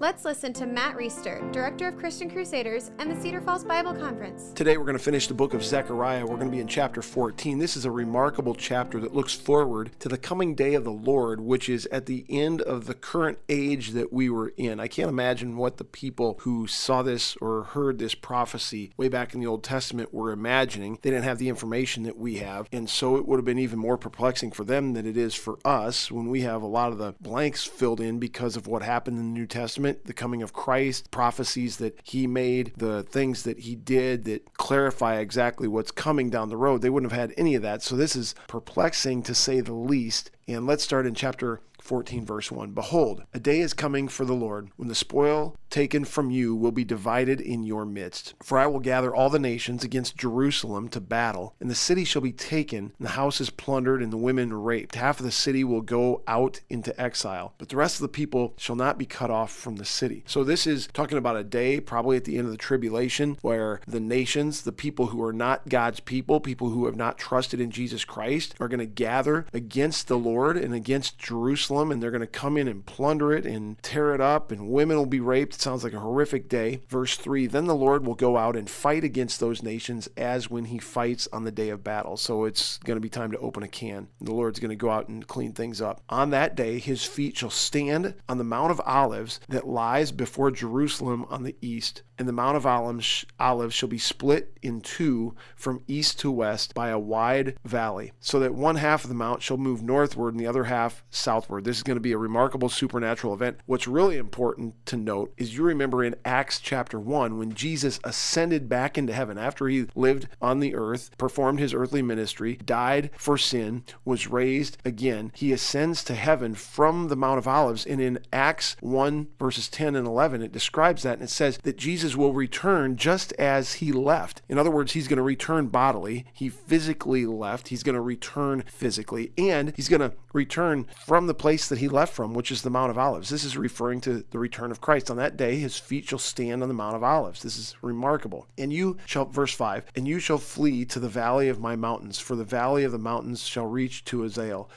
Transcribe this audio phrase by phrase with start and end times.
[0.00, 4.52] Let's listen to Matt Reisetter, Director of Christian Crusaders and the Cedar Falls Bible Conference.
[4.54, 6.24] Today we're going to finish the book of Zechariah.
[6.24, 7.58] We're going to be in chapter 14.
[7.58, 11.40] This is a remarkable chapter that looks forward to the coming day of the Lord,
[11.40, 14.78] which is at the end of the current age that we were in.
[14.78, 19.34] I can't imagine what the people who saw this or heard this prophecy way back
[19.34, 21.00] in the Old Testament were imagining.
[21.02, 23.80] They didn't have the information that we have, and so it would have been even
[23.80, 26.98] more perplexing for them than it is for us when we have a lot of
[26.98, 30.52] the blanks filled in because of what happened in the New Testament the coming of
[30.52, 36.30] Christ, prophecies that he made, the things that he did that clarify exactly what's coming
[36.30, 36.82] down the road.
[36.82, 37.82] They wouldn't have had any of that.
[37.82, 40.30] So this is perplexing to say the least.
[40.46, 42.72] And let's start in chapter 14, verse 1.
[42.72, 46.72] Behold, a day is coming for the Lord when the spoil taken from you will
[46.72, 48.34] be divided in your midst.
[48.42, 52.22] For I will gather all the nations against Jerusalem to battle, and the city shall
[52.22, 54.94] be taken, and the houses plundered, and the women raped.
[54.94, 58.54] Half of the city will go out into exile, but the rest of the people
[58.56, 60.24] shall not be cut off from the city.
[60.26, 63.80] So this is talking about a day, probably at the end of the tribulation, where
[63.86, 67.70] the nations, the people who are not God's people, people who have not trusted in
[67.70, 72.20] Jesus Christ, are going to gather against the Lord and against Jerusalem, and they're going
[72.20, 75.48] to come in and plunder it and tear it up, and women will be raped
[75.54, 76.80] it sounds like a horrific day.
[76.88, 80.66] Verse 3 Then the Lord will go out and fight against those nations as when
[80.66, 82.16] he fights on the day of battle.
[82.16, 84.08] So it's going to be time to open a can.
[84.20, 86.02] The Lord's going to go out and clean things up.
[86.08, 90.50] On that day, his feet shall stand on the Mount of Olives that lies before
[90.50, 95.82] Jerusalem on the east and the Mount of olives shall be split in two from
[95.86, 99.56] east to west by a wide valley, so that one half of the mount shall
[99.56, 101.57] move northward and the other half southward.
[101.60, 103.58] This is going to be a remarkable supernatural event.
[103.66, 108.68] What's really important to note is you remember in Acts chapter 1 when Jesus ascended
[108.68, 113.36] back into heaven after he lived on the earth, performed his earthly ministry, died for
[113.38, 115.30] sin, was raised again.
[115.34, 117.86] He ascends to heaven from the Mount of Olives.
[117.86, 121.76] And in Acts 1 verses 10 and 11, it describes that and it says that
[121.76, 124.40] Jesus Jesus will return just as he left.
[124.48, 126.26] In other words, he's going to return bodily.
[126.32, 127.68] He physically left.
[127.68, 129.32] He's going to return physically.
[129.36, 132.70] And he's going to return from the place that he left from, which is the
[132.70, 133.30] Mount of Olives.
[133.30, 135.10] This is referring to the return of Christ.
[135.10, 137.42] On that day, his feet shall stand on the Mount of Olives.
[137.42, 138.46] This is remarkable.
[138.58, 142.18] And you shall, verse 5, and you shall flee to the valley of my mountains,
[142.18, 144.68] for the valley of the mountains shall reach to Azal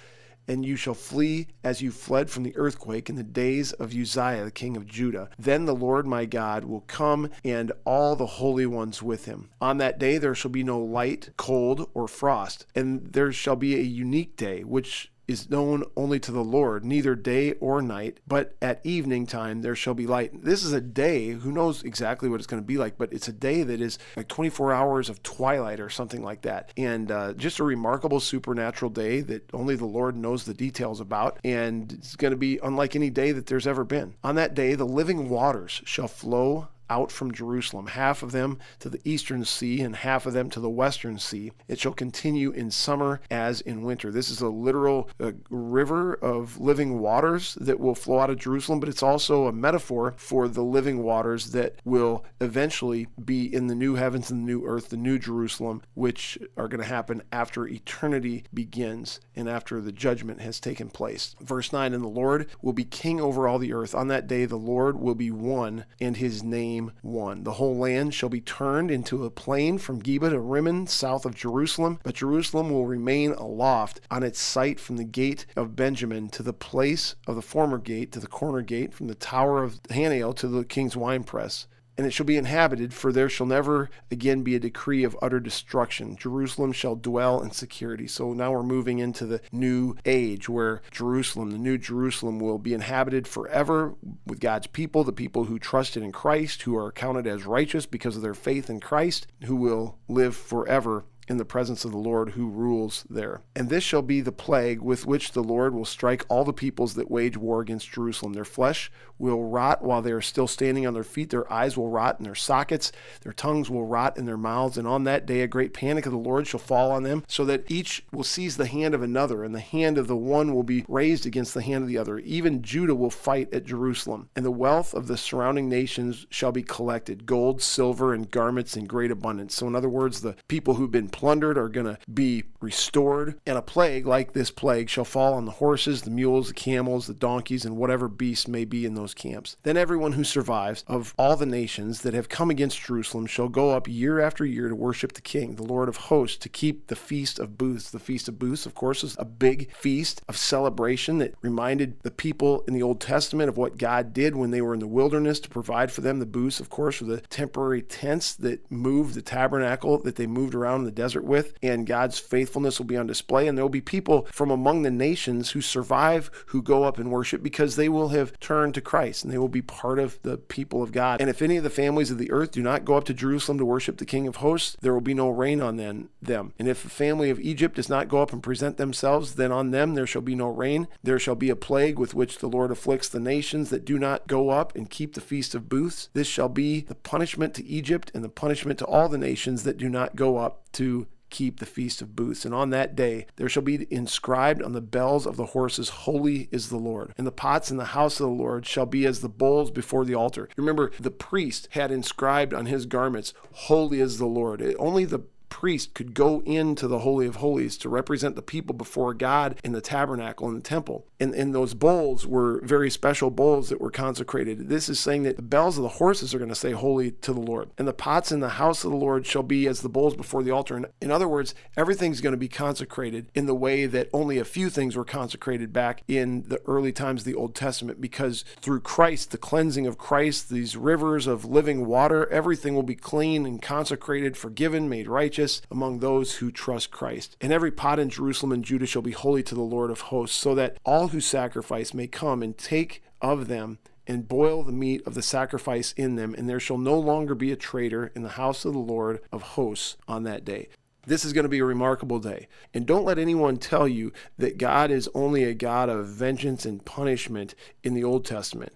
[0.47, 4.43] and you shall flee as you fled from the earthquake in the days of Uzziah,
[4.43, 5.29] the king of Judah.
[5.37, 9.49] Then the Lord my God will come, and all the holy ones with him.
[9.61, 13.75] On that day there shall be no light, cold, or frost, and there shall be
[13.75, 18.55] a unique day, which is known only to the Lord, neither day or night, but
[18.61, 20.43] at evening time there shall be light.
[20.43, 23.27] This is a day, who knows exactly what it's going to be like, but it's
[23.27, 26.71] a day that is like 24 hours of twilight or something like that.
[26.77, 31.39] And uh, just a remarkable supernatural day that only the Lord knows the details about.
[31.43, 34.15] And it's going to be unlike any day that there's ever been.
[34.23, 38.89] On that day, the living waters shall flow out from Jerusalem, half of them to
[38.89, 41.53] the eastern sea and half of them to the western sea.
[41.69, 44.11] It shall continue in summer as in winter.
[44.11, 48.81] This is a literal uh, river of living waters that will flow out of Jerusalem,
[48.81, 53.75] but it's also a metaphor for the living waters that will eventually be in the
[53.75, 57.67] new heavens and the new earth, the new Jerusalem, which are going to happen after
[57.67, 61.37] eternity begins and after the judgment has taken place.
[61.39, 63.95] Verse 9 And the Lord will be king over all the earth.
[63.95, 67.43] On that day, the Lord will be one, and his name one.
[67.43, 71.35] The whole land shall be turned into a plain from Geba to Rimmon, south of
[71.35, 76.41] Jerusalem, but Jerusalem will remain aloft on its site from the gate of Benjamin to
[76.41, 80.35] the place of the former gate to the corner gate, from the tower of Hananel
[80.37, 81.67] to the king's winepress
[81.97, 85.39] and it shall be inhabited, for there shall never again be a decree of utter
[85.39, 86.15] destruction.
[86.15, 88.07] Jerusalem shall dwell in security.
[88.07, 92.73] So now we're moving into the new age where Jerusalem, the new Jerusalem, will be
[92.73, 97.45] inhabited forever with God's people, the people who trusted in Christ, who are counted as
[97.45, 101.91] righteous because of their faith in Christ, who will live forever in the presence of
[101.91, 103.41] the Lord who rules there.
[103.55, 106.95] And this shall be the plague with which the Lord will strike all the peoples
[106.95, 108.33] that wage war against Jerusalem.
[108.33, 108.91] Their flesh
[109.21, 112.25] will rot while they are still standing on their feet, their eyes will rot in
[112.25, 112.91] their sockets,
[113.21, 114.77] their tongues will rot in their mouths.
[114.77, 117.45] And on that day, a great panic of the Lord shall fall on them, so
[117.45, 120.63] that each will seize the hand of another, and the hand of the one will
[120.63, 122.17] be raised against the hand of the other.
[122.19, 126.63] Even Judah will fight at Jerusalem, and the wealth of the surrounding nations shall be
[126.63, 129.53] collected gold, silver, and garments in great abundance.
[129.53, 133.57] So, in other words, the people who've been plundered are going to be restored, and
[133.57, 137.13] a plague like this plague shall fall on the horses, the mules, the camels, the
[137.13, 139.57] donkeys, and whatever beasts may be in those camps.
[139.63, 143.71] Then everyone who survives of all the nations that have come against Jerusalem shall go
[143.71, 146.95] up year after year to worship the King, the Lord of hosts, to keep the
[146.95, 147.91] feast of booths.
[147.91, 152.11] The feast of booths, of course, is a big feast of celebration that reminded the
[152.11, 155.39] people in the Old Testament of what God did when they were in the wilderness
[155.41, 156.19] to provide for them.
[156.19, 160.55] The booths, of course, were the temporary tents that moved the tabernacle that they moved
[160.55, 163.47] around in the desert with, and God's faithfulness will be on display.
[163.47, 167.09] And there will be people from among the nations who survive who go up and
[167.09, 170.37] worship because they will have turned to Christ and they will be part of the
[170.37, 171.19] people of God.
[171.19, 173.57] And if any of the families of the earth do not go up to Jerusalem
[173.57, 176.53] to worship the King of hosts, there will be no rain on them.
[176.59, 179.71] And if the family of Egypt does not go up and present themselves, then on
[179.71, 180.87] them there shall be no rain.
[181.01, 184.27] There shall be a plague with which the Lord afflicts the nations that do not
[184.27, 186.09] go up and keep the feast of booths.
[186.13, 189.77] This shall be the punishment to Egypt and the punishment to all the nations that
[189.77, 192.45] do not go up to keep the feast of booths.
[192.45, 196.47] And on that day there shall be inscribed on the bells of the horses, Holy
[196.51, 197.13] is the Lord.
[197.17, 200.05] And the pots in the house of the Lord shall be as the bowls before
[200.05, 200.49] the altar.
[200.55, 204.61] Remember, the priest had inscribed on his garments, Holy is the Lord.
[204.77, 209.13] only the priest could go into the Holy of Holies to represent the people before
[209.13, 211.05] God in the tabernacle in the temple.
[211.19, 214.69] And, and those bowls were very special bowls that were consecrated.
[214.69, 217.33] This is saying that the bells of the horses are going to say holy to
[217.33, 217.69] the Lord.
[217.77, 220.41] And the pots in the house of the Lord shall be as the bowls before
[220.41, 220.89] the altar.
[221.01, 224.69] In other words, everything's going to be consecrated in the way that only a few
[224.69, 229.31] things were consecrated back in the early times of the Old Testament because through Christ,
[229.31, 234.37] the cleansing of Christ, these rivers of living water, everything will be clean and consecrated,
[234.37, 237.35] forgiven, made righteous among those who trust Christ.
[237.41, 240.37] And every pot in Jerusalem and Judah shall be holy to the Lord of hosts,
[240.37, 245.01] so that all who sacrifice may come and take of them and boil the meat
[245.05, 248.29] of the sacrifice in them, and there shall no longer be a traitor in the
[248.29, 250.69] house of the Lord of hosts on that day.
[251.05, 252.47] This is going to be a remarkable day.
[252.73, 256.83] And don't let anyone tell you that God is only a God of vengeance and
[256.85, 258.73] punishment in the Old Testament.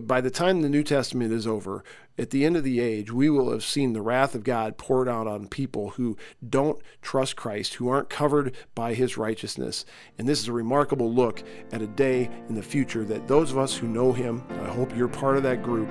[0.00, 1.84] By the time the New Testament is over,
[2.16, 5.08] at the end of the age, we will have seen the wrath of God poured
[5.08, 6.16] out on people who
[6.48, 9.84] don't trust Christ, who aren't covered by his righteousness.
[10.18, 11.42] And this is a remarkable look
[11.72, 14.96] at a day in the future that those of us who know him, I hope
[14.96, 15.88] you're part of that group,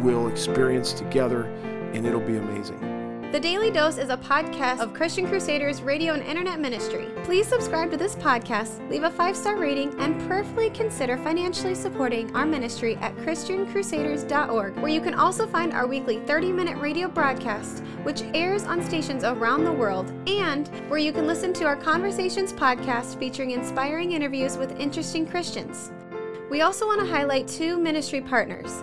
[0.00, 1.44] will experience together,
[1.92, 2.99] and it'll be amazing.
[3.32, 7.06] The Daily Dose is a podcast of Christian Crusaders radio and internet ministry.
[7.22, 12.34] Please subscribe to this podcast, leave a five star rating, and prayerfully consider financially supporting
[12.34, 17.84] our ministry at ChristianCrusaders.org, where you can also find our weekly 30 minute radio broadcast,
[18.02, 22.52] which airs on stations around the world, and where you can listen to our Conversations
[22.52, 25.92] podcast featuring inspiring interviews with interesting Christians.
[26.50, 28.82] We also want to highlight two ministry partners.